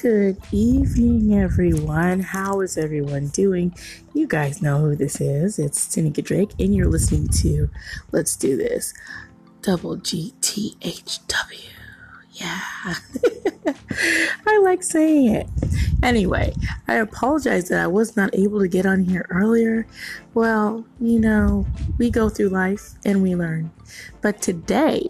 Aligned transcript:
Good 0.00 0.38
evening, 0.52 1.34
everyone. 1.36 2.20
How 2.20 2.60
is 2.60 2.78
everyone 2.78 3.30
doing? 3.30 3.74
You 4.14 4.28
guys 4.28 4.62
know 4.62 4.78
who 4.78 4.94
this 4.94 5.20
is. 5.20 5.58
It's 5.58 5.88
Tanika 5.88 6.22
Drake, 6.22 6.52
and 6.60 6.72
you're 6.72 6.86
listening 6.86 7.26
to 7.42 7.68
Let's 8.12 8.36
Do 8.36 8.56
This. 8.56 8.94
Double 9.60 9.96
GTHW. 9.96 11.70
Yeah. 12.30 12.60
I 14.46 14.60
like 14.62 14.84
saying 14.84 15.34
it. 15.34 15.48
Anyway, 16.04 16.54
I 16.86 16.94
apologize 16.94 17.68
that 17.70 17.80
I 17.80 17.88
was 17.88 18.16
not 18.16 18.32
able 18.36 18.60
to 18.60 18.68
get 18.68 18.86
on 18.86 19.02
here 19.02 19.26
earlier. 19.30 19.84
Well, 20.32 20.84
you 21.00 21.18
know, 21.18 21.66
we 21.98 22.08
go 22.08 22.28
through 22.28 22.50
life 22.50 22.92
and 23.04 23.20
we 23.20 23.34
learn. 23.34 23.72
But 24.22 24.42
today, 24.42 25.08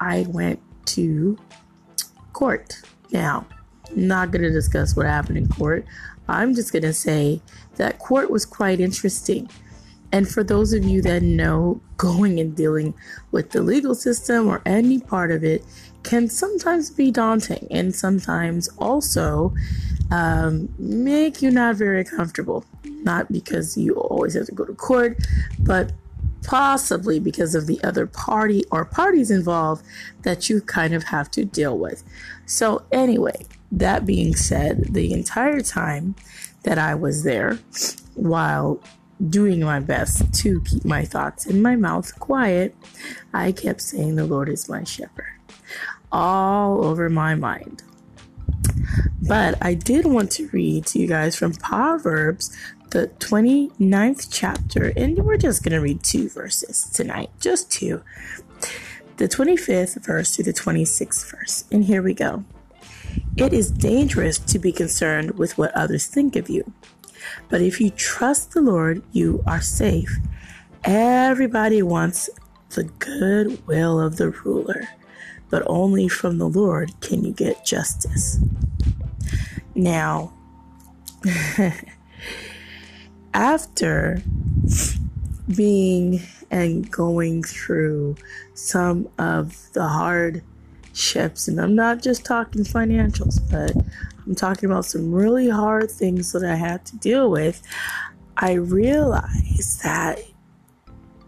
I 0.00 0.24
went 0.30 0.60
to 0.86 1.36
court. 2.32 2.80
Now, 3.12 3.44
not 3.96 4.30
going 4.30 4.42
to 4.42 4.50
discuss 4.50 4.96
what 4.96 5.06
happened 5.06 5.38
in 5.38 5.48
court. 5.48 5.84
I'm 6.28 6.54
just 6.54 6.72
going 6.72 6.82
to 6.82 6.92
say 6.92 7.40
that 7.76 7.98
court 7.98 8.30
was 8.30 8.46
quite 8.46 8.80
interesting. 8.80 9.48
And 10.12 10.28
for 10.28 10.42
those 10.42 10.72
of 10.72 10.84
you 10.84 11.02
that 11.02 11.22
know, 11.22 11.80
going 11.96 12.40
and 12.40 12.56
dealing 12.56 12.94
with 13.30 13.50
the 13.50 13.62
legal 13.62 13.94
system 13.94 14.48
or 14.48 14.62
any 14.66 14.98
part 14.98 15.30
of 15.30 15.44
it 15.44 15.64
can 16.02 16.28
sometimes 16.28 16.90
be 16.90 17.10
daunting 17.10 17.66
and 17.70 17.94
sometimes 17.94 18.68
also 18.78 19.54
um, 20.10 20.68
make 20.78 21.42
you 21.42 21.50
not 21.50 21.76
very 21.76 22.04
comfortable. 22.04 22.64
Not 22.84 23.30
because 23.30 23.76
you 23.76 23.94
always 23.94 24.34
have 24.34 24.46
to 24.46 24.52
go 24.52 24.64
to 24.64 24.74
court, 24.74 25.18
but 25.58 25.92
possibly 26.42 27.20
because 27.20 27.54
of 27.54 27.66
the 27.66 27.82
other 27.84 28.06
party 28.06 28.64
or 28.70 28.84
parties 28.84 29.30
involved 29.30 29.84
that 30.22 30.48
you 30.48 30.60
kind 30.60 30.94
of 30.94 31.04
have 31.04 31.30
to 31.32 31.44
deal 31.44 31.78
with. 31.78 32.02
So, 32.46 32.82
anyway, 32.90 33.46
that 33.72 34.06
being 34.06 34.34
said, 34.34 34.94
the 34.94 35.12
entire 35.12 35.60
time 35.60 36.14
that 36.62 36.78
I 36.78 36.94
was 36.94 37.22
there, 37.22 37.58
while 38.14 38.80
doing 39.28 39.60
my 39.60 39.80
best 39.80 40.32
to 40.32 40.62
keep 40.62 40.84
my 40.84 41.04
thoughts 41.04 41.46
in 41.46 41.62
my 41.62 41.76
mouth 41.76 42.18
quiet, 42.18 42.74
I 43.32 43.52
kept 43.52 43.82
saying, 43.82 44.16
The 44.16 44.26
Lord 44.26 44.48
is 44.48 44.68
my 44.68 44.84
shepherd, 44.84 45.38
all 46.10 46.84
over 46.84 47.08
my 47.08 47.34
mind. 47.34 47.82
But 49.22 49.56
I 49.62 49.74
did 49.74 50.06
want 50.06 50.32
to 50.32 50.48
read 50.48 50.86
to 50.86 50.98
you 50.98 51.06
guys 51.06 51.36
from 51.36 51.52
Proverbs, 51.54 52.56
the 52.90 53.08
29th 53.18 54.28
chapter, 54.30 54.92
and 54.96 55.18
we're 55.18 55.36
just 55.36 55.62
going 55.62 55.72
to 55.72 55.80
read 55.80 56.02
two 56.02 56.28
verses 56.28 56.90
tonight, 56.90 57.30
just 57.38 57.70
two. 57.70 58.02
The 59.18 59.28
25th 59.28 60.04
verse 60.04 60.34
to 60.36 60.42
the 60.42 60.52
26th 60.52 61.30
verse. 61.30 61.64
And 61.70 61.84
here 61.84 62.02
we 62.02 62.14
go. 62.14 62.44
It 63.36 63.52
is 63.52 63.70
dangerous 63.70 64.38
to 64.38 64.58
be 64.58 64.72
concerned 64.72 65.38
with 65.38 65.56
what 65.56 65.74
others 65.74 66.06
think 66.06 66.36
of 66.36 66.50
you. 66.50 66.72
But 67.48 67.60
if 67.60 67.80
you 67.80 67.90
trust 67.90 68.52
the 68.52 68.60
Lord, 68.60 69.02
you 69.12 69.42
are 69.46 69.60
safe. 69.60 70.18
Everybody 70.84 71.82
wants 71.82 72.30
the 72.70 72.84
good 72.84 73.66
will 73.66 74.00
of 74.00 74.16
the 74.16 74.30
ruler, 74.30 74.88
but 75.48 75.62
only 75.66 76.08
from 76.08 76.38
the 76.38 76.48
Lord 76.48 76.92
can 77.00 77.24
you 77.24 77.32
get 77.32 77.64
justice. 77.64 78.38
Now, 79.74 80.32
after 83.34 84.22
being 85.54 86.20
and 86.50 86.90
going 86.90 87.42
through 87.42 88.16
some 88.54 89.08
of 89.18 89.72
the 89.72 89.86
hardships, 90.90 91.48
and 91.48 91.60
I'm 91.60 91.74
not 91.74 92.02
just 92.02 92.24
talking 92.24 92.64
financials, 92.64 93.40
but 93.50 93.72
I'm 94.26 94.34
talking 94.34 94.70
about 94.70 94.84
some 94.84 95.12
really 95.12 95.48
hard 95.48 95.90
things 95.90 96.32
that 96.32 96.44
I 96.44 96.54
had 96.54 96.84
to 96.86 96.96
deal 96.96 97.30
with. 97.30 97.62
I 98.36 98.54
realized 98.54 99.82
that 99.82 100.20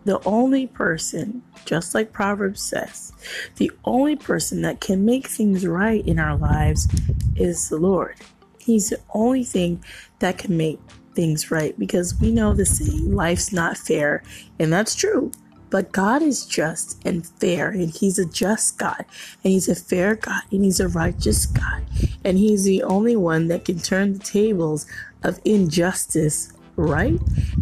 the 0.04 0.20
only 0.24 0.66
person, 0.66 1.42
just 1.64 1.94
like 1.94 2.12
Proverbs 2.12 2.62
says, 2.62 3.12
the 3.56 3.70
only 3.84 4.16
person 4.16 4.62
that 4.62 4.80
can 4.80 5.04
make 5.04 5.28
things 5.28 5.66
right 5.66 6.04
in 6.06 6.18
our 6.18 6.36
lives 6.36 6.88
is 7.36 7.68
the 7.68 7.76
Lord. 7.76 8.16
He's 8.58 8.90
the 8.90 9.00
only 9.14 9.44
thing 9.44 9.84
that 10.18 10.38
can 10.38 10.56
make 10.56 10.80
things 11.14 11.50
right 11.50 11.78
because 11.78 12.18
we 12.20 12.32
know 12.32 12.54
the 12.54 12.64
saying, 12.64 13.14
life's 13.14 13.52
not 13.52 13.76
fair. 13.76 14.22
And 14.58 14.72
that's 14.72 14.94
true. 14.94 15.30
But 15.72 15.90
God 15.90 16.20
is 16.20 16.44
just 16.44 17.00
and 17.02 17.26
fair, 17.26 17.70
and 17.70 17.88
He's 17.88 18.18
a 18.18 18.26
just 18.26 18.78
God, 18.78 19.06
and 19.42 19.54
He's 19.54 19.70
a 19.70 19.74
fair 19.74 20.16
God, 20.16 20.42
and 20.52 20.62
He's 20.62 20.80
a 20.80 20.86
righteous 20.86 21.46
God, 21.46 21.86
and 22.22 22.36
He's 22.36 22.64
the 22.64 22.82
only 22.82 23.16
one 23.16 23.48
that 23.48 23.64
can 23.64 23.78
turn 23.78 24.12
the 24.12 24.18
tables 24.18 24.86
of 25.22 25.40
injustice 25.46 26.52
right 26.76 27.18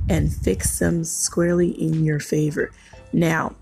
and 0.08 0.34
fix 0.34 0.80
them 0.80 1.04
squarely 1.04 1.70
in 1.70 2.04
your 2.04 2.18
favor. 2.18 2.72
Now, 3.12 3.54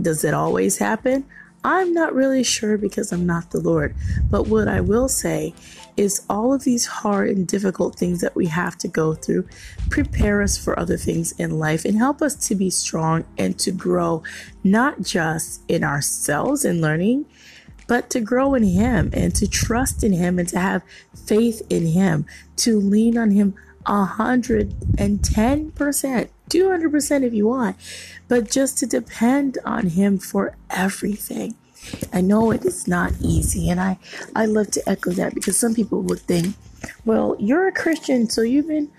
does 0.00 0.24
it 0.24 0.34
always 0.34 0.76
happen? 0.76 1.24
I'm 1.64 1.94
not 1.94 2.14
really 2.14 2.44
sure 2.44 2.76
because 2.76 3.12
I'm 3.12 3.24
not 3.24 3.50
the 3.50 3.60
Lord. 3.60 3.94
But 4.30 4.46
what 4.46 4.68
I 4.68 4.82
will 4.82 5.08
say 5.08 5.54
is 5.96 6.24
all 6.28 6.52
of 6.52 6.64
these 6.64 6.86
hard 6.86 7.30
and 7.30 7.46
difficult 7.46 7.98
things 7.98 8.20
that 8.20 8.34
we 8.34 8.46
have 8.46 8.76
to 8.78 8.88
go 8.88 9.14
through 9.14 9.46
prepare 9.90 10.42
us 10.42 10.58
for 10.58 10.78
other 10.78 10.96
things 10.96 11.32
in 11.32 11.58
life 11.58 11.84
and 11.84 11.98
help 11.98 12.22
us 12.22 12.34
to 12.48 12.54
be 12.54 12.70
strong 12.70 13.24
and 13.38 13.58
to 13.58 13.72
grow 13.72 14.22
not 14.62 15.02
just 15.02 15.62
in 15.68 15.84
ourselves 15.84 16.64
and 16.64 16.80
learning, 16.80 17.26
but 17.88 18.10
to 18.10 18.20
grow 18.20 18.54
in 18.54 18.64
Him 18.64 19.10
and 19.12 19.34
to 19.36 19.46
trust 19.46 20.02
in 20.02 20.12
Him 20.12 20.38
and 20.38 20.48
to 20.48 20.58
have 20.58 20.82
faith 21.26 21.62
in 21.70 21.86
Him, 21.86 22.26
to 22.56 22.78
lean 22.78 23.16
on 23.16 23.30
Him 23.30 23.54
110%, 23.86 26.28
200% 26.50 27.22
if 27.22 27.32
you 27.32 27.46
want, 27.46 27.76
but 28.28 28.50
just 28.50 28.78
to 28.78 28.86
depend 28.86 29.58
on 29.64 29.88
Him 29.88 30.18
for 30.18 30.56
everything. 30.70 31.54
I 32.12 32.20
know 32.20 32.50
it 32.50 32.64
is 32.64 32.86
not 32.86 33.12
easy, 33.20 33.68
and 33.70 33.80
I, 33.80 33.98
I 34.34 34.46
love 34.46 34.70
to 34.72 34.88
echo 34.88 35.10
that 35.12 35.34
because 35.34 35.58
some 35.58 35.74
people 35.74 36.02
would 36.02 36.20
think, 36.20 36.54
well, 37.04 37.36
you're 37.38 37.68
a 37.68 37.72
Christian, 37.72 38.28
so 38.28 38.42
you've 38.42 38.68
been 38.68 38.90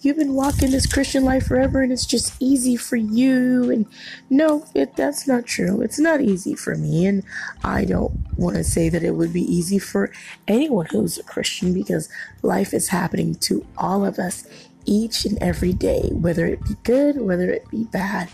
you've 0.00 0.16
been 0.16 0.34
walking 0.34 0.70
this 0.70 0.86
Christian 0.86 1.24
life 1.24 1.46
forever 1.46 1.82
and 1.82 1.90
it's 1.90 2.06
just 2.06 2.34
easy 2.38 2.76
for 2.76 2.96
you. 2.96 3.70
And 3.70 3.86
no, 4.30 4.64
it, 4.74 4.94
that's 4.94 5.26
not 5.26 5.46
true. 5.46 5.80
It's 5.80 5.98
not 5.98 6.20
easy 6.20 6.54
for 6.54 6.76
me. 6.76 7.06
And 7.06 7.24
I 7.64 7.84
don't 7.84 8.12
want 8.36 8.56
to 8.56 8.64
say 8.64 8.88
that 8.88 9.02
it 9.02 9.16
would 9.16 9.32
be 9.32 9.42
easy 9.42 9.78
for 9.78 10.12
anyone 10.46 10.86
who's 10.86 11.18
a 11.18 11.24
Christian 11.24 11.72
because 11.72 12.08
life 12.42 12.72
is 12.72 12.88
happening 12.88 13.34
to 13.36 13.66
all 13.76 14.04
of 14.04 14.18
us 14.18 14.46
each 14.84 15.24
and 15.24 15.38
every 15.42 15.72
day, 15.72 16.10
whether 16.12 16.46
it 16.46 16.62
be 16.62 16.76
good, 16.84 17.20
whether 17.20 17.50
it 17.50 17.68
be 17.70 17.84
bad. 17.84 18.28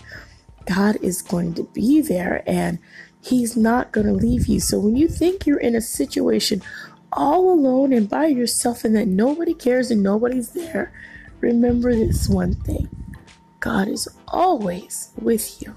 God 0.66 0.96
is 1.00 1.22
going 1.22 1.54
to 1.54 1.64
be 1.64 2.00
there 2.02 2.42
and 2.46 2.78
He's 3.22 3.56
not 3.56 3.92
going 3.92 4.08
to 4.08 4.12
leave 4.12 4.46
you. 4.46 4.58
So 4.58 4.80
when 4.80 4.96
you 4.96 5.06
think 5.06 5.46
you're 5.46 5.60
in 5.60 5.76
a 5.76 5.80
situation 5.80 6.60
all 7.12 7.52
alone 7.52 7.92
and 7.92 8.08
by 8.08 8.26
yourself 8.26 8.84
and 8.84 8.96
that 8.96 9.06
nobody 9.06 9.54
cares 9.54 9.90
and 9.92 10.02
nobody's 10.02 10.50
there, 10.50 10.92
remember 11.40 11.94
this 11.94 12.28
one 12.28 12.54
thing 12.54 12.88
God 13.60 13.86
is 13.86 14.08
always 14.26 15.10
with 15.20 15.62
you. 15.62 15.76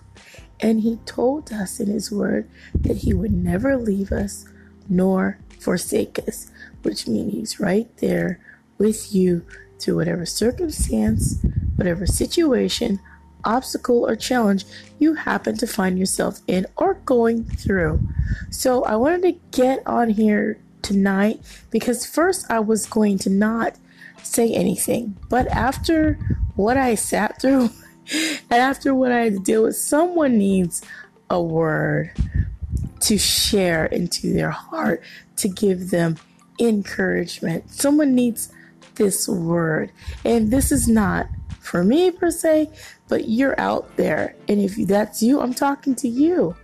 And 0.60 0.82
He 0.82 0.98
told 1.06 1.54
us 1.54 1.80
in 1.80 1.88
His 1.88 2.12
Word 2.12 2.50
that 2.74 2.98
He 2.98 3.14
would 3.14 3.32
never 3.32 3.78
leave 3.78 4.12
us 4.12 4.46
nor 4.90 5.38
forsake 5.60 6.18
us, 6.28 6.50
which 6.82 7.08
means 7.08 7.34
He's 7.34 7.60
right 7.60 7.96
there 7.98 8.40
with 8.80 9.14
you 9.14 9.46
through 9.80 9.98
whatever 9.98 10.26
circumstance, 10.26 11.46
whatever 11.76 12.08
situation, 12.08 13.00
obstacle, 13.46 14.06
or 14.06 14.16
challenge 14.16 14.66
you 15.00 15.14
happen 15.14 15.58
to 15.58 15.68
find 15.68 15.98
yourself 15.98 16.42
in 16.48 16.66
or 16.76 16.96
going 17.06 17.46
through. 17.46 18.02
So 18.50 18.84
I 18.84 18.96
wanted 18.96 19.22
to 19.24 19.58
get 19.58 19.86
on 19.86 20.10
here 20.10 20.60
tonight 20.82 21.40
because 21.72 22.06
first 22.06 22.50
I 22.50 22.59
was 22.59 22.86
going 22.86 23.20
to 23.20 23.30
not 23.30 23.76
say 24.24 24.53
anything, 24.53 25.18
but 25.30 25.47
after 25.47 26.14
what 26.56 26.78
I 26.78 26.96
sat 26.96 27.42
through 27.42 27.70
and 28.14 28.52
after 28.52 28.94
what 28.94 29.12
I 29.12 29.26
had 29.26 29.34
to 29.34 29.40
deal 29.40 29.64
with, 29.64 29.76
someone 29.76 30.38
needs 30.38 30.82
a 31.30 31.41
word 31.41 32.12
to 33.02 33.18
share 33.18 33.86
into 33.86 34.34
their 34.34 34.52
heart 34.52 35.02
to 35.38 35.48
give 35.48 35.90
them 35.91 36.18
encouragement. 36.59 37.70
Someone 37.72 38.16
needs 38.16 38.52
this 38.96 39.28
word. 39.28 39.91
And 40.24 40.52
this 40.52 40.72
is 40.72 40.88
not 40.88 41.28
for 41.59 41.84
me 41.84 42.12
per 42.12 42.32
se, 42.32 42.70
but 43.07 43.28
you're 43.28 43.59
out 43.59 43.96
there. 43.97 44.35
And 44.47 44.59
if 44.61 44.75
that's 44.87 45.22
you, 45.22 45.41
I'm 45.41 45.53
talking 45.53 45.96
to 45.96 46.07
you. 46.07 46.55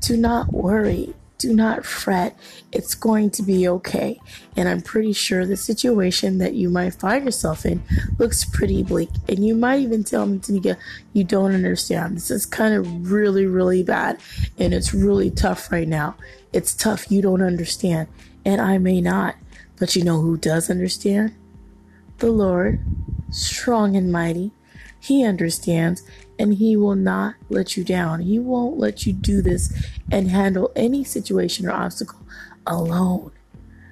Do 0.00 0.16
not 0.16 0.52
worry. 0.52 1.14
Do 1.38 1.52
not 1.52 1.84
fret. 1.84 2.38
It's 2.72 2.94
going 2.94 3.30
to 3.32 3.42
be 3.42 3.68
okay. 3.68 4.20
And 4.56 4.68
I'm 4.68 4.80
pretty 4.80 5.12
sure 5.12 5.44
the 5.44 5.56
situation 5.56 6.38
that 6.38 6.54
you 6.54 6.70
might 6.70 6.94
find 6.94 7.24
yourself 7.24 7.66
in 7.66 7.82
looks 8.18 8.44
pretty 8.44 8.82
bleak. 8.82 9.10
And 9.28 9.44
you 9.44 9.54
might 9.54 9.80
even 9.80 10.04
tell 10.04 10.26
me, 10.26 10.38
Tanika, 10.38 10.76
you 11.12 11.24
don't 11.24 11.54
understand. 11.54 12.16
This 12.16 12.30
is 12.30 12.46
kind 12.46 12.74
of 12.74 13.10
really, 13.10 13.46
really 13.46 13.82
bad. 13.82 14.20
And 14.58 14.72
it's 14.72 14.94
really 14.94 15.30
tough 15.30 15.70
right 15.72 15.88
now. 15.88 16.16
It's 16.52 16.74
tough. 16.74 17.10
You 17.10 17.20
don't 17.20 17.42
understand. 17.42 18.08
And 18.44 18.60
I 18.60 18.78
may 18.78 19.00
not. 19.00 19.34
But 19.78 19.96
you 19.96 20.04
know 20.04 20.20
who 20.20 20.36
does 20.36 20.70
understand? 20.70 21.34
The 22.18 22.30
Lord, 22.30 22.80
strong 23.30 23.96
and 23.96 24.12
mighty. 24.12 24.52
He 25.04 25.22
understands 25.22 26.02
and 26.38 26.54
He 26.54 26.78
will 26.78 26.94
not 26.94 27.34
let 27.50 27.76
you 27.76 27.84
down. 27.84 28.20
He 28.20 28.38
won't 28.38 28.78
let 28.78 29.04
you 29.04 29.12
do 29.12 29.42
this 29.42 29.70
and 30.10 30.30
handle 30.30 30.72
any 30.74 31.04
situation 31.04 31.66
or 31.66 31.72
obstacle 31.72 32.20
alone. 32.66 33.30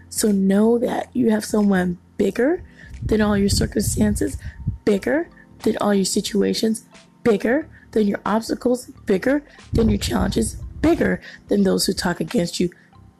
So 0.09 0.31
know 0.31 0.79
that 0.79 1.15
you 1.15 1.31
have 1.31 1.45
someone 1.45 1.99
bigger 2.17 2.65
than 3.05 3.21
all 3.21 3.37
your 3.37 3.51
circumstances, 3.51 4.39
bigger 4.87 5.29
than 5.61 5.77
all 5.79 5.93
your 5.93 6.07
situations, 6.07 6.87
bigger 7.25 7.69
than 7.91 8.07
your 8.07 8.21
obstacles, 8.25 8.87
bigger 9.05 9.45
than 9.75 9.91
your 9.91 9.99
challenges, 9.99 10.55
bigger 10.81 11.21
than 11.49 11.63
those 11.63 11.85
who 11.85 11.93
talk 11.93 12.21
against 12.21 12.59
you, 12.59 12.71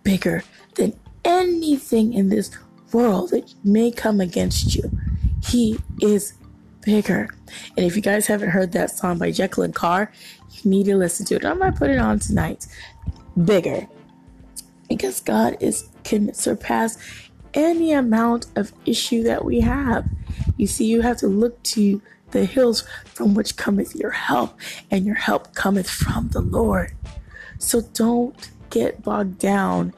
bigger 0.03 0.43
than 0.77 0.99
anything 1.27 2.15
in 2.15 2.31
this 2.31 2.51
world 2.91 3.31
that 3.31 3.55
may 3.63 3.91
come 3.91 4.19
against 4.19 4.75
you. 4.75 4.91
He 5.45 5.79
is 6.01 6.33
bigger. 6.83 7.29
And 7.77 7.87
if 7.87 7.97
you 7.97 8.03
guys 8.03 8.27
haven't 8.27 8.51
heard 8.51 8.73
that 8.73 8.91
song 8.91 9.19
by 9.19 9.31
Jekalyn 9.31 9.75
Carr, 9.75 10.13
you 10.51 10.71
need 10.71 10.87
to 10.87 10.97
listen 10.97 11.25
to 11.27 11.37
it. 11.37 11.45
I 11.45 11.55
might 11.55 11.77
put 11.77 11.91
it 11.91 11.99
on 11.99 12.19
tonight. 12.19 12.67
Bigger. 13.45 13.87
Because 14.89 15.21
God 15.21 15.57
is 15.61 15.89
can 16.05 16.35
surpass 16.35 16.99
any 17.55 17.93
amount 17.93 18.47
of 18.57 18.73
issue 18.87 19.23
that 19.23 19.45
we 19.45 19.61
have. 19.61 20.09
You 20.57 20.67
see, 20.67 20.85
you 20.87 21.01
have 21.01 21.17
to 21.19 21.29
look 21.29 21.63
to 21.65 22.03
the 22.33 22.45
hills 22.45 22.85
from 23.05 23.35
which 23.35 23.57
cometh 23.57 23.95
your 23.95 24.11
help, 24.11 24.59
and 24.91 25.05
your 25.05 25.15
help 25.15 25.55
cometh 25.55 25.89
from 25.89 26.29
the 26.29 26.41
Lord. 26.41 26.93
So 27.59 27.83
don't 27.93 28.51
get 28.71 29.03
bogged 29.03 29.39
down 29.39 29.93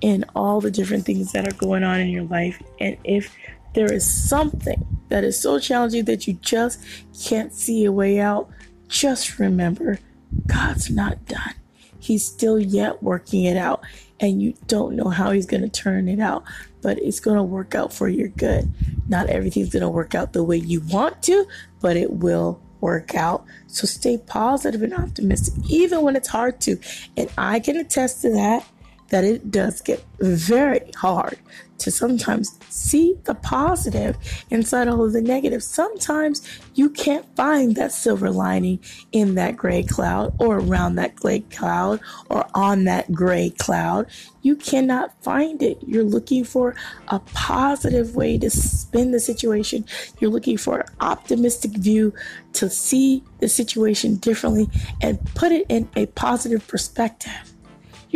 in 0.00 0.24
all 0.34 0.60
the 0.60 0.70
different 0.70 1.04
things 1.04 1.32
that 1.32 1.48
are 1.48 1.56
going 1.56 1.82
on 1.84 2.00
in 2.00 2.08
your 2.08 2.24
life. 2.24 2.60
And 2.80 2.96
if 3.04 3.34
there 3.76 3.92
is 3.92 4.10
something 4.10 4.86
that 5.10 5.22
is 5.22 5.38
so 5.38 5.58
challenging 5.58 6.06
that 6.06 6.26
you 6.26 6.32
just 6.40 6.82
can't 7.22 7.52
see 7.52 7.84
a 7.84 7.92
way 7.92 8.18
out, 8.18 8.48
just 8.88 9.38
remember 9.38 9.98
God's 10.46 10.90
not 10.90 11.26
done. 11.26 11.52
He's 11.98 12.24
still 12.24 12.58
yet 12.58 13.02
working 13.02 13.44
it 13.44 13.58
out, 13.58 13.84
and 14.18 14.40
you 14.40 14.54
don't 14.66 14.96
know 14.96 15.10
how 15.10 15.30
He's 15.30 15.44
going 15.44 15.62
to 15.62 15.68
turn 15.68 16.08
it 16.08 16.20
out, 16.20 16.42
but 16.80 16.98
it's 17.00 17.20
going 17.20 17.36
to 17.36 17.42
work 17.42 17.74
out 17.74 17.92
for 17.92 18.08
your 18.08 18.28
good. 18.28 18.72
Not 19.08 19.28
everything's 19.28 19.70
going 19.70 19.82
to 19.82 19.90
work 19.90 20.14
out 20.14 20.32
the 20.32 20.42
way 20.42 20.56
you 20.56 20.80
want 20.80 21.22
to, 21.24 21.46
but 21.82 21.98
it 21.98 22.12
will 22.12 22.58
work 22.80 23.14
out. 23.14 23.44
So 23.66 23.86
stay 23.86 24.16
positive 24.16 24.82
and 24.82 24.94
optimistic, 24.94 25.52
even 25.68 26.00
when 26.00 26.16
it's 26.16 26.28
hard 26.28 26.62
to. 26.62 26.78
And 27.14 27.30
I 27.36 27.60
can 27.60 27.76
attest 27.76 28.22
to 28.22 28.32
that 28.32 28.66
that 29.08 29.24
it 29.24 29.50
does 29.50 29.80
get 29.80 30.04
very 30.20 30.90
hard 30.96 31.38
to 31.78 31.90
sometimes 31.90 32.58
see 32.68 33.18
the 33.24 33.34
positive 33.34 34.16
inside 34.50 34.88
all 34.88 35.04
of 35.04 35.12
the 35.12 35.20
negative. 35.20 35.62
Sometimes 35.62 36.42
you 36.74 36.90
can't 36.90 37.26
find 37.36 37.76
that 37.76 37.92
silver 37.92 38.30
lining 38.30 38.80
in 39.12 39.34
that 39.34 39.56
gray 39.56 39.82
cloud 39.82 40.34
or 40.38 40.58
around 40.58 40.96
that 40.96 41.16
gray 41.16 41.40
cloud 41.40 42.00
or 42.30 42.46
on 42.54 42.84
that 42.84 43.12
gray 43.12 43.50
cloud. 43.50 44.06
You 44.42 44.56
cannot 44.56 45.22
find 45.22 45.62
it. 45.62 45.78
You're 45.86 46.04
looking 46.04 46.44
for 46.44 46.74
a 47.08 47.18
positive 47.18 48.14
way 48.14 48.38
to 48.38 48.48
spin 48.48 49.10
the 49.10 49.20
situation. 49.20 49.84
You're 50.18 50.30
looking 50.30 50.56
for 50.56 50.80
an 50.80 50.86
optimistic 51.00 51.72
view 51.72 52.14
to 52.54 52.70
see 52.70 53.22
the 53.40 53.48
situation 53.48 54.16
differently 54.16 54.68
and 55.02 55.22
put 55.34 55.52
it 55.52 55.66
in 55.68 55.88
a 55.96 56.06
positive 56.06 56.66
perspective. 56.66 57.52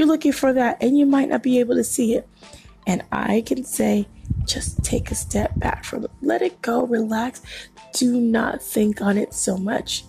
You're 0.00 0.08
looking 0.08 0.32
for 0.32 0.54
that 0.54 0.78
and 0.82 0.96
you 0.96 1.04
might 1.04 1.28
not 1.28 1.42
be 1.42 1.58
able 1.60 1.74
to 1.74 1.84
see 1.84 2.14
it. 2.14 2.26
And 2.86 3.04
I 3.12 3.42
can 3.44 3.64
say, 3.64 4.08
just 4.46 4.82
take 4.82 5.10
a 5.10 5.14
step 5.14 5.52
back 5.58 5.84
from 5.84 6.04
it. 6.04 6.10
Let 6.22 6.40
it 6.40 6.62
go, 6.62 6.86
relax. 6.86 7.42
Do 7.92 8.18
not 8.18 8.62
think 8.62 9.02
on 9.02 9.18
it 9.18 9.34
so 9.34 9.58
much. 9.58 10.06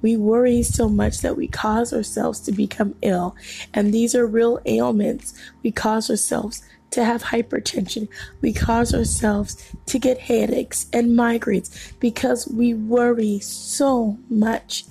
We 0.00 0.16
worry 0.16 0.62
so 0.62 0.88
much 0.88 1.22
that 1.22 1.36
we 1.36 1.48
cause 1.48 1.92
ourselves 1.92 2.38
to 2.42 2.52
become 2.52 2.94
ill. 3.02 3.34
And 3.74 3.92
these 3.92 4.14
are 4.14 4.28
real 4.28 4.60
ailments. 4.64 5.34
We 5.64 5.72
cause 5.72 6.08
ourselves 6.08 6.62
to 6.92 7.04
have 7.04 7.24
hypertension. 7.24 8.06
We 8.42 8.52
cause 8.52 8.94
ourselves 8.94 9.56
to 9.86 9.98
get 9.98 10.18
headaches 10.20 10.86
and 10.92 11.18
migraines 11.18 11.98
because 11.98 12.46
we 12.46 12.74
worry 12.74 13.40
so 13.40 14.20
much. 14.30 14.84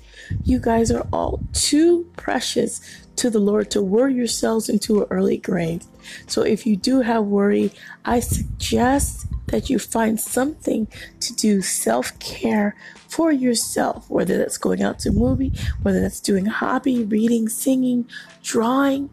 You 0.44 0.60
guys 0.60 0.92
are 0.92 1.08
all 1.14 1.40
too 1.54 2.06
precious 2.18 2.82
to 3.22 3.30
the 3.30 3.40
Lord 3.40 3.70
to 3.70 3.84
worry 3.84 4.16
yourselves 4.16 4.68
into 4.68 5.04
an 5.04 5.08
early 5.12 5.38
grave. 5.38 5.84
So 6.26 6.42
if 6.42 6.66
you 6.66 6.76
do 6.76 7.02
have 7.02 7.26
worry, 7.26 7.72
I 8.04 8.20
suggest 8.20 9.28
that 9.50 9.70
you 9.70 9.78
find 9.78 10.20
something 10.20 10.88
to 11.20 11.36
do 11.36 11.62
self 11.62 12.18
care 12.18 12.76
for 13.08 13.32
yourself, 13.32 14.10
whether 14.10 14.40
that's 14.40 14.58
going 14.58 14.82
out 14.82 14.98
to 15.00 15.10
a 15.10 15.12
movie, 15.14 15.54
whether 15.84 16.02
that's 16.02 16.20
doing 16.20 16.48
a 16.48 16.52
hobby, 16.52 17.04
reading, 17.04 17.48
singing, 17.48 18.10
drawing, 18.42 19.12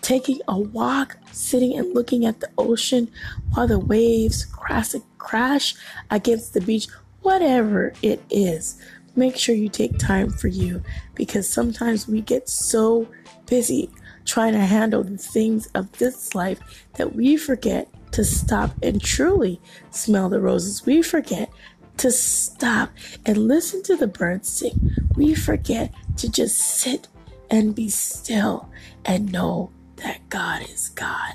taking 0.00 0.40
a 0.48 0.58
walk, 0.58 1.16
sitting 1.30 1.78
and 1.78 1.94
looking 1.94 2.26
at 2.26 2.40
the 2.40 2.50
ocean 2.58 3.08
while 3.52 3.68
the 3.68 3.78
waves 3.78 4.44
crash, 4.46 4.96
crash 5.18 5.76
against 6.10 6.54
the 6.54 6.60
beach, 6.60 6.88
whatever 7.22 7.92
it 8.02 8.20
is. 8.30 8.80
Make 9.14 9.36
sure 9.36 9.54
you 9.54 9.68
take 9.68 9.96
time 9.96 10.28
for 10.28 10.48
you 10.48 10.82
because 11.14 11.48
sometimes 11.48 12.08
we 12.08 12.20
get 12.20 12.48
so 12.48 13.06
busy 13.46 13.90
trying 14.24 14.52
to 14.52 14.60
handle 14.60 15.02
the 15.02 15.18
things 15.18 15.66
of 15.74 15.90
this 15.92 16.34
life 16.34 16.86
that 16.94 17.14
we 17.14 17.36
forget 17.36 17.88
to 18.12 18.24
stop 18.24 18.70
and 18.82 19.02
truly 19.02 19.60
smell 19.90 20.28
the 20.28 20.40
roses. 20.40 20.86
We 20.86 21.02
forget 21.02 21.50
to 21.98 22.10
stop 22.10 22.90
and 23.26 23.48
listen 23.48 23.82
to 23.84 23.96
the 23.96 24.06
birds 24.06 24.48
sing. 24.48 24.90
We 25.16 25.34
forget 25.34 25.92
to 26.18 26.30
just 26.30 26.58
sit 26.58 27.08
and 27.50 27.74
be 27.74 27.88
still 27.88 28.68
and 29.04 29.32
know 29.32 29.70
that 29.96 30.28
God 30.28 30.62
is 30.68 30.90
God. 30.90 31.34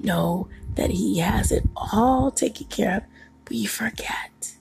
Know 0.00 0.48
that 0.74 0.90
He 0.90 1.18
has 1.18 1.52
it 1.52 1.64
all 1.76 2.30
taken 2.30 2.66
care 2.66 2.96
of. 2.98 3.02
We 3.50 3.64
forget. 3.66 4.54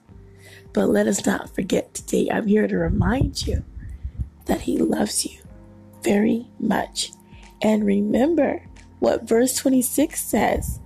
But 0.74 0.90
let 0.90 1.08
us 1.08 1.26
not 1.26 1.54
forget 1.54 1.94
today. 1.94 2.30
I'm 2.32 2.48
here 2.48 2.68
to 2.68 2.78
remind 2.78 3.46
you 3.46 3.64
that 4.46 4.62
He 4.62 4.78
loves 4.78 5.26
you 5.26 5.43
very 6.04 6.48
much. 6.60 7.12
And 7.62 7.86
remember 7.86 8.64
what 9.00 9.28
verse 9.28 9.56
26 9.56 10.22
says 10.22 10.80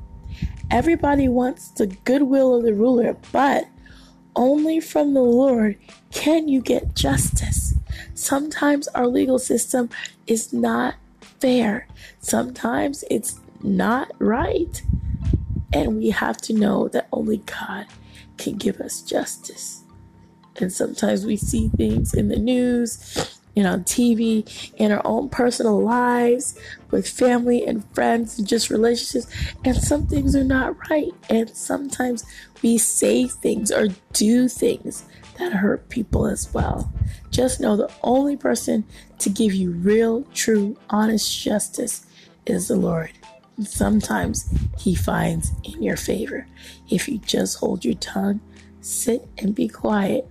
Everybody 0.70 1.30
wants 1.30 1.70
the 1.70 1.88
goodwill 1.88 2.56
of 2.56 2.64
the 2.64 2.74
ruler, 2.74 3.16
but 3.32 3.68
only 4.36 4.82
from 4.82 5.14
the 5.14 5.22
Lord 5.22 5.78
can 6.12 6.50
you 6.50 6.62
get 6.62 6.94
justice. 6.94 7.74
Sometimes 8.14 8.88
our 8.90 9.08
legal 9.08 9.40
system 9.40 9.90
is 10.28 10.52
not 10.52 10.96
fair, 11.40 11.88
sometimes 12.20 13.06
it's 13.10 13.40
not 13.64 14.12
right. 14.20 14.82
And 15.72 15.98
we 15.98 16.10
have 16.10 16.38
to 16.38 16.54
know 16.54 16.88
that 16.90 17.08
only 17.12 17.38
God 17.38 17.86
can 18.38 18.58
give 18.58 18.80
us 18.82 19.02
justice. 19.02 19.84
And 20.58 20.72
sometimes 20.72 21.26
we 21.26 21.38
see 21.38 21.70
things 21.70 22.14
in 22.14 22.30
the 22.30 22.38
news 22.38 23.37
and 23.58 23.66
on 23.66 23.84
TV, 23.84 24.72
in 24.78 24.92
our 24.92 25.02
own 25.04 25.30
personal 25.30 25.82
lives, 25.82 26.58
with 26.92 27.10
family 27.10 27.66
and 27.66 27.84
friends, 27.96 28.38
and 28.38 28.48
just 28.48 28.70
relationships. 28.70 29.34
And 29.66 29.76
some 29.76 30.06
things 30.06 30.36
are 30.36 30.44
not 30.44 30.90
right. 30.90 31.12
And 31.30 31.50
sometimes 31.50 32.24
we 32.62 32.78
say 32.78 33.28
things 33.28 33.72
or 33.72 33.88
do 34.14 34.48
things 34.48 35.06
that 35.40 35.54
hurt 35.54 35.90
people 35.90 36.28
as 36.28 36.54
well. 36.54 36.94
Just 37.32 37.60
know 37.60 37.76
the 37.76 37.92
only 38.04 38.38
person 38.38 38.86
to 39.20 39.30
give 39.30 39.56
you 39.56 39.72
real, 39.72 40.24
true, 40.36 40.78
honest 40.92 41.42
justice 41.42 42.06
is 42.46 42.68
the 42.68 42.76
Lord. 42.76 43.12
And 43.58 43.68
sometimes 43.68 44.54
He 44.78 44.94
finds 44.94 45.52
in 45.64 45.82
your 45.82 45.98
favor. 45.98 46.46
If 46.90 47.10
you 47.10 47.18
just 47.18 47.58
hold 47.58 47.84
your 47.84 47.96
tongue, 47.96 48.40
sit 48.82 49.28
and 49.40 49.56
be 49.56 49.68
quiet, 49.68 50.28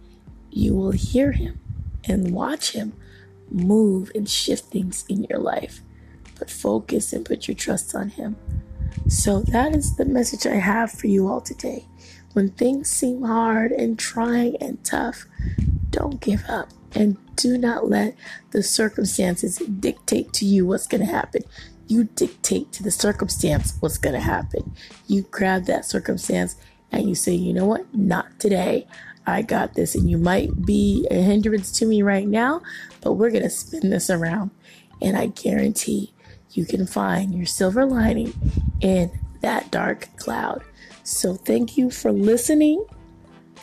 you 0.50 0.76
will 0.76 0.92
hear 0.92 1.32
Him 1.32 1.58
and 2.04 2.30
watch 2.30 2.70
Him 2.70 2.92
move 3.50 4.10
and 4.14 4.28
shift 4.28 4.66
things 4.66 5.04
in 5.08 5.24
your 5.24 5.38
life. 5.38 5.80
But 6.38 6.50
focus 6.50 7.12
and 7.12 7.24
put 7.24 7.48
your 7.48 7.54
trust 7.54 7.94
on 7.94 8.10
Him. 8.10 8.36
So 9.08 9.40
that 9.40 9.74
is 9.74 9.96
the 9.96 10.04
message 10.04 10.46
I 10.46 10.56
have 10.56 10.90
for 10.90 11.06
you 11.06 11.28
all 11.28 11.40
today. 11.40 11.86
When 12.32 12.50
things 12.50 12.90
seem 12.90 13.22
hard 13.22 13.72
and 13.72 13.98
trying 13.98 14.56
and 14.56 14.82
tough, 14.84 15.26
don't 15.90 16.20
give 16.20 16.44
up 16.48 16.68
and 16.94 17.16
do 17.36 17.56
not 17.56 17.88
let 17.88 18.14
the 18.50 18.62
circumstances 18.62 19.58
dictate 19.58 20.32
to 20.34 20.44
you 20.44 20.66
what's 20.66 20.86
going 20.86 21.00
to 21.00 21.10
happen. 21.10 21.42
You 21.86 22.04
dictate 22.04 22.72
to 22.72 22.82
the 22.82 22.90
circumstance 22.90 23.74
what's 23.80 23.98
going 23.98 24.14
to 24.14 24.20
happen. 24.20 24.74
You 25.06 25.22
grab 25.22 25.64
that 25.66 25.84
circumstance 25.84 26.56
and 26.90 27.08
you 27.08 27.14
say, 27.14 27.32
you 27.32 27.52
know 27.52 27.66
what? 27.66 27.94
Not 27.94 28.38
today. 28.40 28.86
I 29.26 29.42
got 29.42 29.74
this. 29.74 29.94
And 29.94 30.08
you 30.08 30.18
might 30.18 30.64
be 30.64 31.06
a 31.10 31.16
hindrance 31.16 31.72
to 31.78 31.86
me 31.86 32.02
right 32.02 32.26
now, 32.26 32.62
but 33.00 33.14
we're 33.14 33.30
going 33.30 33.42
to 33.42 33.50
spin 33.50 33.90
this 33.90 34.10
around. 34.10 34.50
And 35.02 35.16
I 35.16 35.26
guarantee 35.26 36.12
you 36.52 36.64
can 36.64 36.86
find 36.86 37.34
your 37.34 37.46
silver 37.46 37.84
lining 37.84 38.32
in 38.80 39.18
that 39.40 39.70
dark 39.70 40.08
cloud. 40.16 40.62
So 41.02 41.34
thank 41.34 41.76
you 41.76 41.90
for 41.90 42.12
listening. 42.12 42.84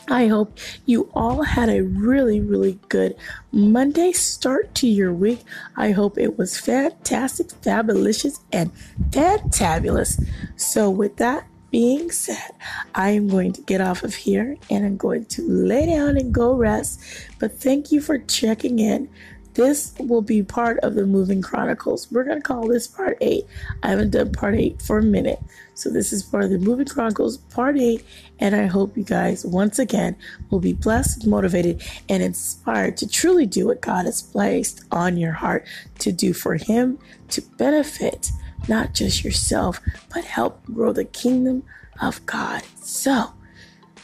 I 0.08 0.26
hope 0.26 0.58
you 0.84 1.10
all 1.14 1.42
had 1.42 1.70
a 1.70 1.82
really, 1.82 2.40
really 2.40 2.78
good 2.88 3.16
Monday 3.52 4.12
start 4.12 4.74
to 4.76 4.86
your 4.86 5.12
week. 5.12 5.40
I 5.76 5.92
hope 5.92 6.18
it 6.18 6.36
was 6.36 6.58
fantastic, 6.58 7.50
fabulous, 7.62 8.40
and 8.52 8.70
fantabulous. 9.10 10.22
So, 10.56 10.90
with 10.90 11.16
that 11.16 11.46
being 11.74 12.08
said, 12.12 12.52
I 12.94 13.10
am 13.10 13.26
going 13.26 13.52
to 13.54 13.60
get 13.62 13.80
off 13.80 14.04
of 14.04 14.14
here 14.14 14.56
and 14.70 14.86
I'm 14.86 14.96
going 14.96 15.24
to 15.24 15.42
lay 15.42 15.86
down 15.86 16.16
and 16.16 16.32
go 16.32 16.54
rest. 16.54 17.02
But 17.40 17.58
thank 17.58 17.90
you 17.90 18.00
for 18.00 18.16
checking 18.16 18.78
in. 18.78 19.08
This 19.54 19.92
will 19.98 20.22
be 20.22 20.44
part 20.44 20.78
of 20.84 20.94
the 20.94 21.04
Moving 21.04 21.42
Chronicles. 21.42 22.12
We're 22.12 22.22
going 22.22 22.40
to 22.40 22.46
call 22.46 22.68
this 22.68 22.86
part 22.86 23.18
eight. 23.20 23.46
I 23.82 23.88
haven't 23.88 24.10
done 24.10 24.30
part 24.30 24.54
eight 24.54 24.82
for 24.82 24.98
a 24.98 25.02
minute. 25.02 25.40
So, 25.74 25.90
this 25.90 26.12
is 26.12 26.22
part 26.22 26.44
of 26.44 26.50
the 26.50 26.58
Moving 26.58 26.86
Chronicles, 26.86 27.38
part 27.38 27.76
eight. 27.76 28.04
And 28.38 28.54
I 28.54 28.66
hope 28.66 28.96
you 28.96 29.02
guys, 29.02 29.44
once 29.44 29.80
again, 29.80 30.14
will 30.50 30.60
be 30.60 30.74
blessed, 30.74 31.26
motivated, 31.26 31.82
and 32.08 32.22
inspired 32.22 32.96
to 32.98 33.08
truly 33.08 33.46
do 33.46 33.66
what 33.66 33.80
God 33.80 34.04
has 34.04 34.22
placed 34.22 34.84
on 34.92 35.16
your 35.16 35.32
heart 35.32 35.66
to 35.98 36.12
do 36.12 36.34
for 36.34 36.54
Him, 36.54 37.00
to 37.30 37.42
benefit 37.42 38.30
not 38.68 38.94
just 38.94 39.24
yourself, 39.24 39.80
but 40.12 40.24
help 40.24 40.64
grow 40.66 40.92
the 40.92 41.04
kingdom 41.04 41.64
of 42.00 42.24
God. 42.26 42.62
So, 42.82 43.32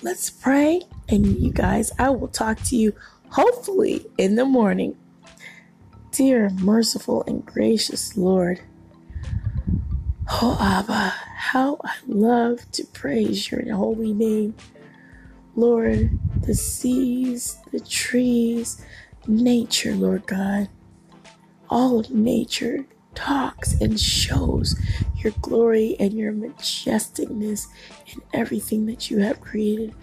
let's 0.02 0.30
pray. 0.30 0.82
And 1.08 1.26
you 1.26 1.52
guys, 1.52 1.92
I 1.98 2.10
will 2.10 2.28
talk 2.28 2.60
to 2.64 2.76
you 2.76 2.94
hopefully 3.30 4.06
in 4.18 4.36
the 4.36 4.44
morning. 4.44 4.96
Dear, 6.12 6.50
merciful, 6.50 7.22
and 7.26 7.44
gracious 7.44 8.16
Lord, 8.16 8.60
oh 10.30 10.58
Abba, 10.60 11.14
how 11.36 11.78
I 11.84 11.94
love 12.06 12.70
to 12.72 12.84
praise 12.84 13.50
your 13.50 13.74
holy 13.74 14.12
name. 14.12 14.54
Lord, 15.54 16.18
the 16.42 16.54
seas, 16.54 17.58
the 17.72 17.80
trees, 17.80 18.84
nature, 19.26 19.94
Lord 19.94 20.26
God, 20.26 20.68
all 21.68 22.00
of 22.00 22.10
nature 22.10 22.86
talks 23.14 23.80
and 23.80 23.98
shows 23.98 24.80
your 25.16 25.32
glory 25.40 25.96
and 25.98 26.12
your 26.12 26.32
majesticness 26.32 27.66
in 28.06 28.20
everything 28.32 28.86
that 28.86 29.10
you 29.10 29.18
have 29.18 29.40
created. 29.40 29.94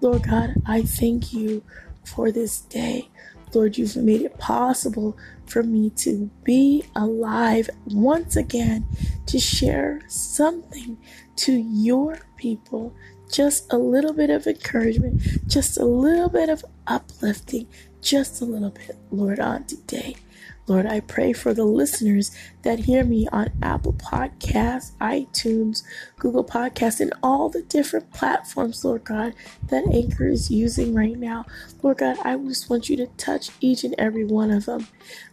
Lord 0.00 0.24
God, 0.24 0.54
I 0.66 0.82
thank 0.82 1.32
you 1.32 1.62
for 2.04 2.30
this 2.30 2.60
day. 2.60 3.08
Lord, 3.54 3.78
you've 3.78 3.96
made 3.96 4.22
it 4.22 4.38
possible 4.38 5.16
for 5.46 5.62
me 5.62 5.90
to 5.90 6.30
be 6.44 6.84
alive 6.94 7.70
once 7.86 8.36
again 8.36 8.86
to 9.26 9.38
share 9.38 10.02
something 10.08 10.98
to 11.36 11.52
your 11.52 12.18
people. 12.36 12.94
Just 13.30 13.72
a 13.72 13.78
little 13.78 14.12
bit 14.12 14.30
of 14.30 14.46
encouragement, 14.46 15.20
just 15.48 15.78
a 15.78 15.84
little 15.84 16.28
bit 16.28 16.48
of 16.48 16.64
uplifting, 16.86 17.66
just 18.00 18.40
a 18.40 18.44
little 18.44 18.70
bit, 18.70 18.96
Lord, 19.10 19.40
on 19.40 19.64
today. 19.64 20.16
Lord, 20.68 20.86
I 20.86 20.98
pray 21.00 21.32
for 21.32 21.54
the 21.54 21.64
listeners 21.64 22.32
that 22.62 22.80
hear 22.80 23.04
me 23.04 23.28
on 23.32 23.52
Apple 23.62 23.92
Podcasts, 23.92 24.92
iTunes, 25.00 25.84
Google 26.18 26.44
Podcasts, 26.44 27.00
and 27.00 27.14
all 27.22 27.48
the 27.48 27.62
different 27.62 28.12
platforms, 28.12 28.84
Lord 28.84 29.04
God, 29.04 29.34
that 29.68 29.86
Anchor 29.86 30.26
is 30.26 30.50
using 30.50 30.92
right 30.92 31.16
now. 31.16 31.44
Lord 31.82 31.98
God, 31.98 32.18
I 32.24 32.36
just 32.38 32.68
want 32.68 32.88
you 32.88 32.96
to 32.96 33.06
touch 33.16 33.50
each 33.60 33.84
and 33.84 33.94
every 33.96 34.24
one 34.24 34.50
of 34.50 34.66
them. 34.66 34.88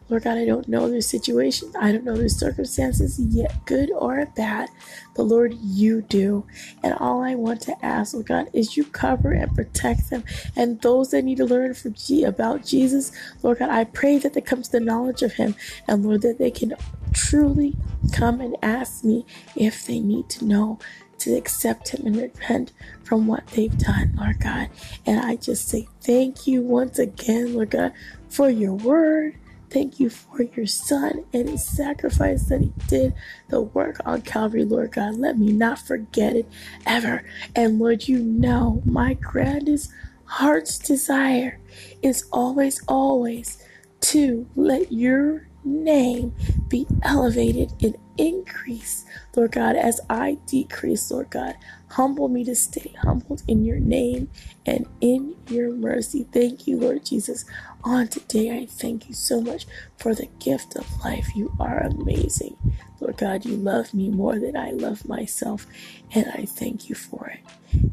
Lord 0.09 0.23
God, 0.23 0.37
I 0.37 0.45
don't 0.45 0.67
know 0.67 0.89
their 0.89 1.01
situation. 1.01 1.71
I 1.79 1.91
don't 1.91 2.03
know 2.03 2.17
their 2.17 2.29
circumstances 2.29 3.19
yet, 3.19 3.65
good 3.65 3.91
or 3.91 4.25
bad. 4.35 4.69
But 5.15 5.23
Lord, 5.23 5.53
you 5.53 6.01
do. 6.01 6.45
And 6.83 6.93
all 6.95 7.23
I 7.23 7.35
want 7.35 7.61
to 7.61 7.85
ask, 7.85 8.13
Lord 8.13 8.27
God, 8.27 8.49
is 8.53 8.75
you 8.75 8.83
cover 8.83 9.31
and 9.31 9.53
protect 9.55 10.09
them. 10.09 10.23
And 10.55 10.81
those 10.81 11.11
that 11.11 11.23
need 11.23 11.37
to 11.37 11.45
learn 11.45 11.73
from 11.73 11.93
G- 11.93 12.23
about 12.23 12.65
Jesus, 12.65 13.11
Lord 13.41 13.59
God, 13.59 13.69
I 13.69 13.85
pray 13.85 14.17
that 14.19 14.33
they 14.33 14.41
come 14.41 14.61
to 14.61 14.71
the 14.71 14.79
knowledge 14.79 15.21
of 15.21 15.33
Him. 15.33 15.55
And 15.87 16.05
Lord, 16.05 16.21
that 16.21 16.37
they 16.37 16.51
can 16.51 16.73
truly 17.13 17.77
come 18.11 18.41
and 18.41 18.57
ask 18.61 19.03
me 19.03 19.25
if 19.55 19.85
they 19.85 19.99
need 19.99 20.29
to 20.29 20.45
know 20.45 20.79
to 21.19 21.35
accept 21.35 21.89
Him 21.89 22.05
and 22.05 22.17
repent 22.17 22.73
from 23.03 23.27
what 23.27 23.47
they've 23.47 23.77
done, 23.77 24.13
Lord 24.17 24.39
God. 24.41 24.69
And 25.05 25.19
I 25.19 25.37
just 25.37 25.69
say 25.69 25.87
thank 26.01 26.45
you 26.45 26.61
once 26.61 26.99
again, 26.99 27.53
Lord 27.53 27.69
God, 27.71 27.93
for 28.27 28.49
your 28.49 28.73
word 28.73 29.35
Thank 29.73 29.99
you 29.99 30.11
for 30.11 30.43
your 30.43 30.67
son 30.67 31.25
and 31.33 31.49
his 31.49 31.65
sacrifice 31.65 32.43
that 32.43 32.61
he 32.61 32.71
did 32.87 33.15
the 33.49 33.61
work 33.61 33.99
on 34.05 34.21
Calvary, 34.21 34.65
Lord 34.65 34.91
God. 34.91 35.15
Let 35.15 35.39
me 35.39 35.51
not 35.51 35.79
forget 35.79 36.35
it 36.35 36.47
ever. 36.85 37.23
And 37.55 37.79
Lord, 37.79 38.07
you 38.07 38.19
know 38.19 38.83
my 38.85 39.15
grandest 39.15 39.91
heart's 40.25 40.77
desire 40.77 41.59
is 42.03 42.25
always, 42.31 42.83
always 42.87 43.63
to 44.01 44.47
let 44.55 44.91
your 44.91 45.47
name 45.63 46.35
be 46.67 46.85
elevated 47.01 47.73
and 47.81 47.97
increase, 48.17 49.05
Lord 49.35 49.51
God, 49.51 49.75
as 49.75 49.99
I 50.09 50.37
decrease, 50.47 51.11
Lord 51.11 51.29
God. 51.31 51.55
Humble 51.89 52.27
me 52.27 52.43
to 52.45 52.55
stay 52.55 52.93
humbled 53.01 53.43
in 53.47 53.65
your 53.65 53.79
name 53.79 54.29
and 54.65 54.87
in 55.01 55.35
your 55.49 55.71
mercy. 55.71 56.27
Thank 56.31 56.67
you, 56.67 56.77
Lord 56.77 57.05
Jesus. 57.05 57.45
On 57.83 58.07
today, 58.07 58.51
I 58.57 58.65
thank 58.65 59.07
you 59.07 59.15
so 59.15 59.41
much 59.41 59.65
for 59.97 60.15
the 60.15 60.27
gift 60.39 60.75
of 60.75 60.87
life. 61.03 61.35
You 61.35 61.53
are 61.59 61.79
amazing. 61.79 62.57
Lord 62.99 63.17
God, 63.17 63.45
you 63.45 63.55
love 63.57 63.93
me 63.93 64.09
more 64.09 64.39
than 64.39 64.55
I 64.57 64.71
love 64.71 65.07
myself, 65.07 65.67
and 66.13 66.27
I 66.33 66.45
thank 66.45 66.89
you 66.89 66.95
for 66.95 67.27
it. 67.27 67.39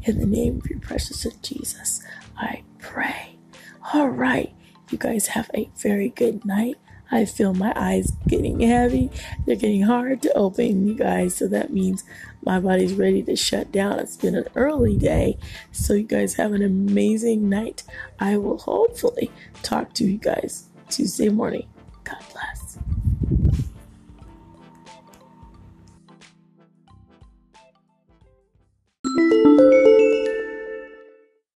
In 0.03 0.19
the 0.19 0.25
name 0.25 0.57
of 0.59 0.69
your 0.69 0.79
precious 0.79 1.21
son, 1.21 1.33
Jesus, 1.41 2.01
I 2.37 2.63
pray. 2.79 3.37
All 3.93 4.09
right. 4.09 4.53
You 4.89 4.97
guys 4.97 5.27
have 5.27 5.49
a 5.53 5.69
very 5.77 6.09
good 6.09 6.45
night. 6.45 6.77
I 7.11 7.25
feel 7.25 7.53
my 7.53 7.73
eyes 7.75 8.13
getting 8.27 8.61
heavy. 8.61 9.09
They're 9.45 9.55
getting 9.55 9.83
hard 9.83 10.21
to 10.23 10.33
open, 10.33 10.87
you 10.87 10.95
guys. 10.95 11.35
So 11.35 11.47
that 11.47 11.73
means 11.73 12.03
my 12.43 12.59
body's 12.59 12.93
ready 12.93 13.21
to 13.23 13.35
shut 13.35 13.71
down. 13.71 13.99
It's 13.99 14.17
been 14.17 14.35
an 14.35 14.47
early 14.55 14.97
day. 14.97 15.37
So 15.71 15.93
you 15.93 16.03
guys 16.03 16.35
have 16.35 16.53
an 16.53 16.61
amazing 16.61 17.49
night. 17.49 17.83
I 18.19 18.37
will 18.37 18.57
hopefully 18.57 19.31
talk 19.61 19.93
to 19.95 20.05
you 20.05 20.17
guys 20.17 20.69
Tuesday 20.89 21.29
morning. 21.29 21.67
God 22.03 22.23
bless. 22.31 22.77